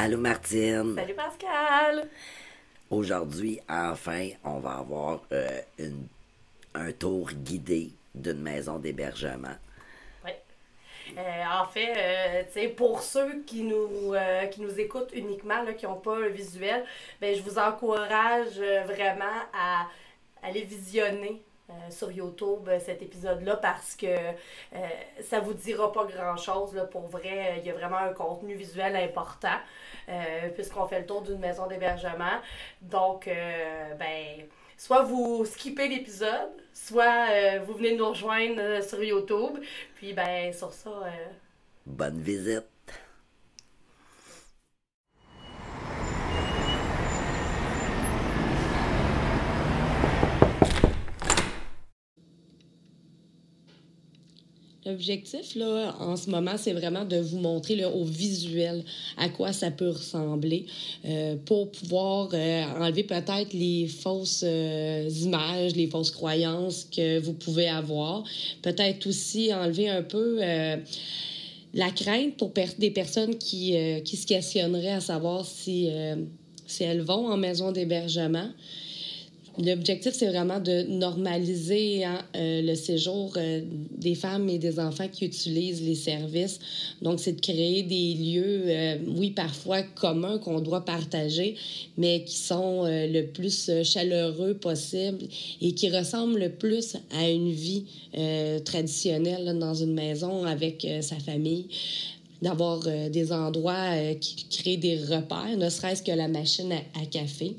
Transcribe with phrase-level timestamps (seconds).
[0.00, 0.94] Allô Martine.
[0.94, 2.08] Salut Pascal.
[2.88, 6.06] Aujourd'hui, enfin, on va avoir euh, une,
[6.72, 9.56] un tour guidé d'une maison d'hébergement.
[10.24, 10.30] Oui.
[11.18, 14.14] Euh, en fait, euh, tu sais, pour ceux qui nous,
[14.52, 16.84] qui nous écoutent uniquement, là, qui n'ont pas le visuel,
[17.20, 18.56] ben, je vous encourage
[18.86, 19.88] vraiment à
[20.44, 24.78] aller visionner euh, sur YouTube euh, cet épisode-là parce que euh,
[25.22, 26.74] ça vous dira pas grand-chose.
[26.90, 29.58] Pour vrai, euh, il y a vraiment un contenu visuel important
[30.54, 32.40] puisqu'on fait le tour d'une maison d'hébergement.
[32.80, 33.28] Donc,
[33.98, 34.46] ben,
[34.78, 39.58] soit vous skippez l'épisode, soit vous venez nous rejoindre sur YouTube.
[39.96, 40.90] Puis, ben, sur ça,
[41.84, 42.77] Bonne visite.
[54.88, 58.82] L'objectif, là, en ce moment, c'est vraiment de vous montrer au visuel
[59.18, 60.64] à quoi ça peut ressembler
[61.04, 67.34] euh, pour pouvoir euh, enlever peut-être les fausses euh, images, les fausses croyances que vous
[67.34, 68.24] pouvez avoir.
[68.62, 70.40] Peut-être aussi enlever un peu
[71.74, 73.74] la crainte pour des personnes qui,
[74.06, 75.90] qui se questionneraient à savoir si,
[76.66, 78.48] si elles vont en maison d'hébergement.
[79.60, 83.60] L'objectif, c'est vraiment de normaliser hein, euh, le séjour euh,
[83.96, 86.60] des femmes et des enfants qui utilisent les services.
[87.02, 91.56] Donc, c'est de créer des lieux, euh, oui, parfois communs qu'on doit partager,
[91.96, 95.26] mais qui sont le plus chaleureux possible
[95.60, 97.84] et qui ressemblent le plus à une vie
[98.64, 101.66] traditionnelle dans une maison avec sa famille
[102.42, 107.56] d'avoir des endroits qui créent des repères, ne serait-ce que la machine à café.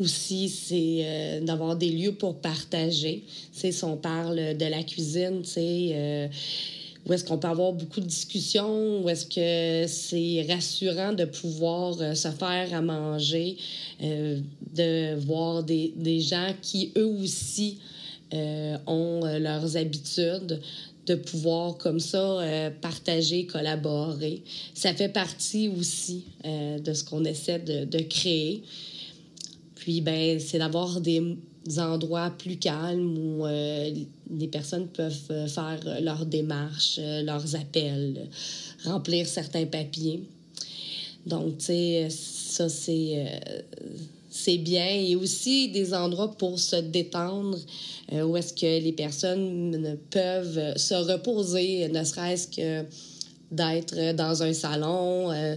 [0.00, 3.22] Aussi, c'est euh, d'avoir des lieux pour partager.
[3.52, 6.28] Si on parle de la cuisine, euh,
[7.04, 12.00] où est-ce qu'on peut avoir beaucoup de discussions, où est-ce que c'est rassurant de pouvoir
[12.00, 13.58] euh, se faire à manger,
[14.00, 17.76] de voir des, gens qui, eux aussi,
[18.32, 20.60] ont leurs habitudes,
[21.06, 22.38] de pouvoir comme ça
[22.80, 24.40] partager, collaborer.
[24.72, 28.62] Ça fait partie aussi de ce qu'on essaie de créer.
[29.80, 31.36] Puis, ben, c'est d'avoir des
[31.78, 33.90] endroits plus calmes où euh,
[34.30, 40.22] les personnes peuvent euh, faire leurs démarches, euh, leurs appels, euh, remplir certains papiers.
[41.24, 43.60] Donc, tu sais, ça, c'est euh,
[44.30, 44.86] c'est bien.
[44.86, 47.58] Et aussi des endroits pour se détendre,
[48.12, 52.84] euh, où est-ce que les personnes peuvent se reposer, ne serait-ce que
[53.50, 55.32] d'être dans un salon.
[55.32, 55.56] euh,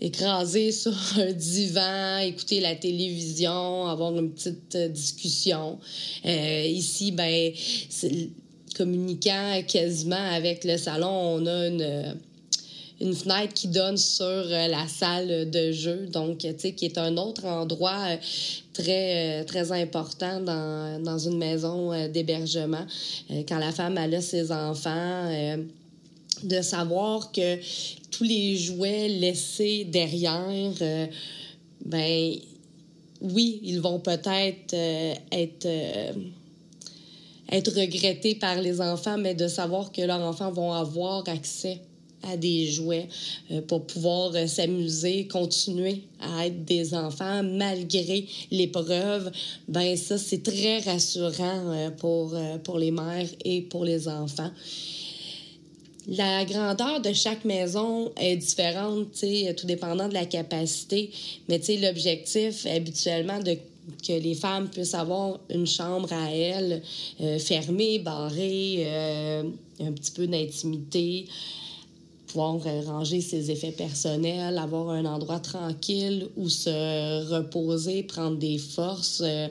[0.00, 5.78] écrasé sur un divan, écouter la télévision, avoir une petite euh, discussion.
[6.24, 7.52] Euh, ici, ben,
[8.76, 12.16] communiquant quasiment avec le salon, on a une,
[13.00, 16.98] une fenêtre qui donne sur euh, la salle de jeu, donc, tu sais, qui est
[16.98, 18.16] un autre endroit euh,
[18.72, 22.84] très, très important dans, dans une maison d'hébergement.
[23.48, 25.30] Quand la femme elle a ses enfants,
[26.42, 27.58] de savoir que
[28.16, 31.06] tous les jouets laissés derrière, euh,
[31.84, 32.36] ben
[33.20, 36.12] oui, ils vont peut-être euh, être, euh,
[37.50, 41.80] être regrettés par les enfants, mais de savoir que leurs enfants vont avoir accès
[42.22, 43.08] à des jouets
[43.50, 49.30] euh, pour pouvoir s'amuser, continuer à être des enfants malgré l'épreuve,
[49.68, 54.50] ben ça, c'est très rassurant pour, pour les mères et pour les enfants.
[56.06, 59.08] La grandeur de chaque maison est différente,
[59.56, 61.10] tout dépendant de la capacité.
[61.48, 63.56] Mais l'objectif, habituellement, de
[64.06, 66.82] que les femmes puissent avoir une chambre à elles,
[67.20, 69.42] euh, fermée, barrée, euh,
[69.80, 71.26] un petit peu d'intimité,
[72.34, 79.22] pouvoir ranger ses effets personnels, avoir un endroit tranquille où se reposer, prendre des forces.
[79.24, 79.46] euh,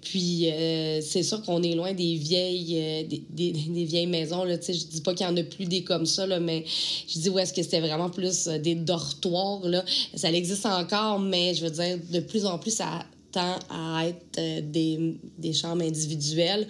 [0.00, 3.52] puis euh, c'est sûr qu'on est loin des vieilles euh, des,
[3.84, 4.44] vieilles maisons.
[4.44, 6.64] Là, je dis pas qu'il y en a plus des comme ça, là, mais
[7.08, 9.66] je dis où est-ce que c'était vraiment plus des dortoirs.
[9.66, 9.84] Là?
[10.14, 13.04] Ça existe encore, mais je veux dire, de plus en plus, ça
[13.36, 16.66] à être euh, des, des chambres individuelles.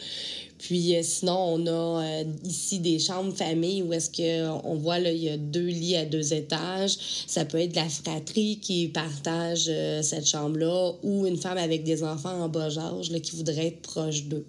[0.59, 4.99] Puis euh, sinon, on a euh, ici des chambres famille où est-ce que on voit
[4.99, 6.97] là, il y a deux lits à deux étages.
[7.27, 9.71] Ça peut être la fratrie qui partage
[10.03, 13.83] cette chambre-là ou une femme avec des enfants en bas âge là, qui voudrait être
[13.83, 14.47] proche d'eux.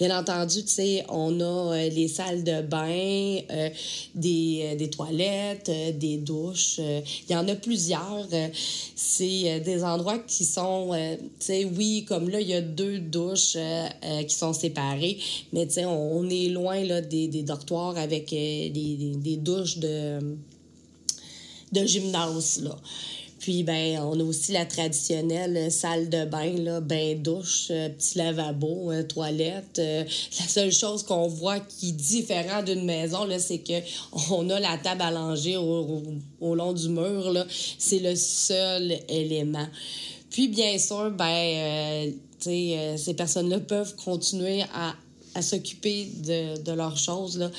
[0.00, 3.68] Bien entendu, tu sais, on a euh, les salles de bain, euh,
[4.14, 6.78] des, euh, des toilettes, des douches.
[6.78, 8.26] Il y en a plusieurs.
[8.96, 10.92] c'est des endroits qui sont,
[11.38, 13.58] tu sais, oui, comme là, il y a deux douches
[14.26, 15.18] qui sont séparées,
[15.52, 20.18] mais tu sais, on, est loin là, des, des dortoirs avec des douches de
[21.72, 22.76] de gymnase, là.
[23.40, 28.18] Puis, ben, on a aussi la traditionnelle salle de bain, là, bain douche, euh, petit
[28.18, 29.78] lavabo, euh, toilette.
[29.78, 30.04] Euh,
[30.38, 33.80] la seule chose qu'on voit qui est différent d'une maison, là, c'est que
[34.30, 36.02] on a la table à langer au,
[36.38, 37.46] au, long du mur, là.
[37.78, 39.66] C'est le seul élément.
[40.28, 44.94] Puis, bien sûr, ben, tu sais, ces personnes-là peuvent continuer à
[45.34, 47.50] à s'occuper de, de leurs choses, là.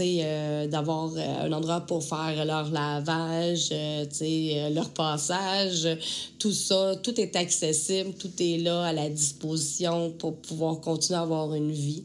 [0.00, 5.88] Euh, d'avoir euh, un endroit pour faire leur lavage, euh, sais, leur passage,
[6.38, 11.22] tout ça, tout est accessible, tout est là à la disposition pour pouvoir continuer à
[11.22, 12.04] avoir une vie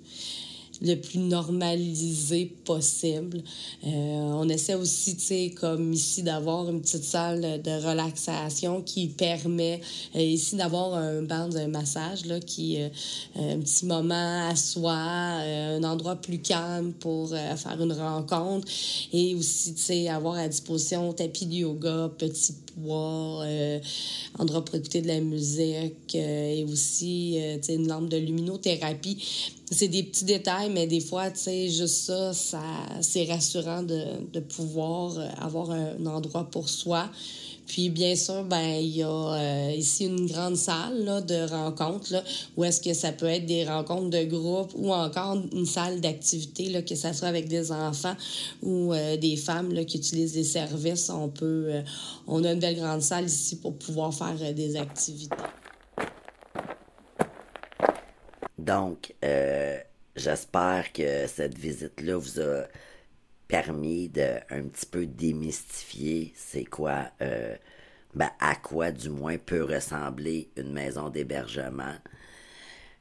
[0.81, 3.43] le plus normalisé possible.
[3.85, 9.07] Euh, on essaie aussi, tu sais, comme ici, d'avoir une petite salle de relaxation qui
[9.07, 9.79] permet
[10.15, 12.89] euh, ici d'avoir un banc de massage, là, qui, euh,
[13.35, 18.67] un petit moment à soi, un endroit plus calme pour faire une rencontre
[19.13, 23.45] et aussi, tu sais, avoir à disposition tapis de yoga, petit poids,
[24.39, 29.17] endroit pour écouter de la musique et aussi, tu sais, une lampe de luminothérapie
[29.71, 32.61] c'est des petits détails, mais des fois, tu sais, juste ça, ça
[32.99, 37.09] c'est rassurant de, pouvoir euh, avoir un endroit pour soi.
[37.67, 42.21] Puis, bien sûr, ben il y a euh, ici une grande salle de rencontres,
[42.57, 46.83] où est-ce que ça peut être des rencontres de groupe ou encore une salle d'activité,
[46.83, 48.17] que ce soit avec des enfants
[48.61, 51.09] ou euh, des femmes qui utilisent des services.
[51.09, 51.71] On peut,
[52.27, 55.35] on a une belle grande salle ici pour pouvoir faire des activités.
[58.71, 59.81] Donc, euh,
[60.15, 62.67] j'espère que cette visite-là vous a
[63.49, 67.57] permis de un petit peu démystifier c'est quoi, euh,
[68.15, 71.95] ben, à quoi du moins peut ressembler une maison d'hébergement.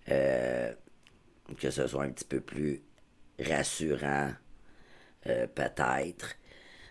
[0.08, 0.72] Euh,
[1.56, 2.82] que ce soit un petit peu plus
[3.38, 4.32] rassurant,
[5.22, 6.34] peut-être.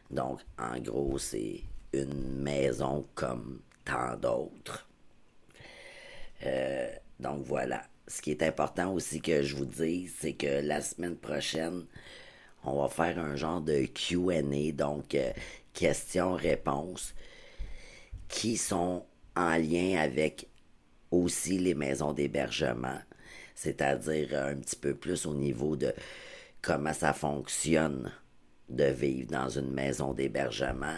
[0.10, 4.88] Donc, en gros, c'est une maison comme tant d'autres.
[7.20, 11.16] donc voilà ce qui est important aussi que je vous dise, c'est que la semaine
[11.16, 11.86] prochaine,
[12.64, 14.42] on va faire un genre de QA,
[14.74, 15.32] donc euh,
[15.74, 17.14] questions-réponses,
[18.28, 20.48] qui sont en lien avec
[21.12, 23.00] aussi les maisons d'hébergement,
[23.54, 25.94] c'est-à-dire un petit peu plus au niveau de
[26.62, 28.12] comment ça fonctionne
[28.70, 30.98] de vivre dans une maison d'hébergement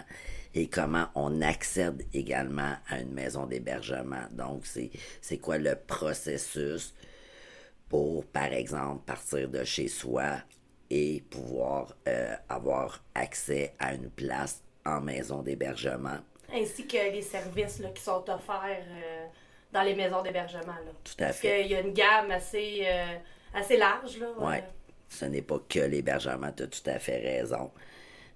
[0.54, 4.24] et comment on accède également à une maison d'hébergement.
[4.32, 6.94] Donc, c'est quoi le processus
[7.90, 10.38] pour, par exemple, partir de chez soi
[10.90, 16.18] et pouvoir euh, avoir accès à une place en maison d'hébergement?
[16.54, 19.26] Ainsi que les services qui sont offerts euh,
[19.72, 20.76] dans les maisons d'hébergement.
[21.04, 21.50] Tout à fait.
[21.50, 23.16] Parce qu'il y a une gamme assez, euh,
[23.54, 24.20] assez large.
[24.38, 24.56] Oui.
[25.08, 27.72] Ce n'est pas que l'hébergement, tu as tout à fait raison.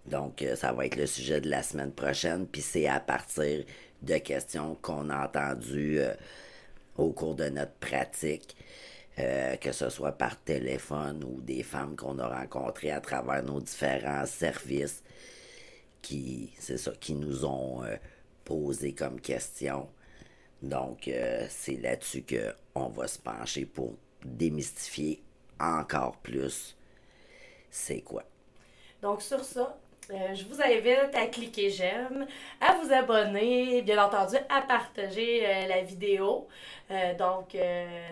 [0.06, 2.46] Donc, euh, ça va être le sujet de la semaine prochaine.
[2.48, 3.66] Puis c'est à partir
[4.02, 6.14] de questions qu'on a entendues euh,
[6.98, 8.56] au cours de notre pratique,
[9.20, 13.60] euh, que ce soit par téléphone ou des femmes qu'on a rencontrées à travers nos
[13.60, 15.04] différents services
[16.02, 17.82] qui, c'est ça, qui nous ont
[18.44, 19.90] posé comme question.
[20.62, 21.10] Donc,
[21.50, 25.24] c'est là-dessus qu'on va se pencher pour démystifier
[25.60, 26.76] encore plus
[27.76, 28.24] c'est quoi.
[29.02, 29.78] Donc, sur ça,
[30.12, 32.26] euh, je vous invite à cliquer j'aime,
[32.62, 36.48] à vous abonner, bien entendu à partager euh, la vidéo.
[36.92, 37.58] Euh, donc,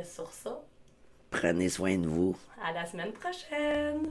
[0.03, 0.59] sur ça.
[1.29, 2.35] Prenez soin de vous.
[2.63, 4.07] À la semaine prochaine.